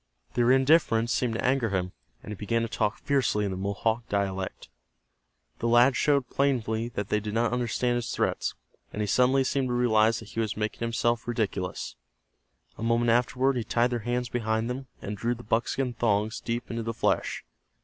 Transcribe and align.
Their 0.33 0.51
indifference 0.51 1.13
seemed 1.13 1.35
to 1.35 1.45
anger 1.45 1.69
him, 1.69 1.91
and 2.23 2.31
he 2.31 2.35
began 2.35 2.63
to 2.63 2.67
talk 2.67 2.97
fiercely 2.97 3.45
in 3.45 3.51
the 3.51 3.55
Mohawk 3.57 4.09
dialect. 4.09 4.67
The 5.59 5.67
lads 5.67 5.95
showed 5.95 6.27
plainly 6.31 6.89
that 6.95 7.09
they 7.09 7.19
did 7.19 7.35
not 7.35 7.53
understand 7.53 7.97
his 7.97 8.09
threats, 8.11 8.55
and 8.91 9.01
he 9.03 9.05
suddenly 9.05 9.43
seemed 9.43 9.67
to 9.67 9.73
realize 9.75 10.17
that 10.17 10.29
he 10.29 10.39
was 10.39 10.57
making 10.57 10.79
himself 10.79 11.27
ridiculous. 11.27 11.97
A 12.79 12.83
moment 12.83 13.11
afterward 13.11 13.57
he 13.57 13.63
tied 13.63 13.91
their 13.91 13.99
hands 13.99 14.27
behind 14.27 14.71
them, 14.71 14.87
and 15.03 15.15
drew 15.15 15.35
the 15.35 15.43
buckskin 15.43 15.93
thongs 15.93 16.39
deep 16.39 16.71
into 16.71 16.81
the 16.81 16.95
flesh. 16.95 17.45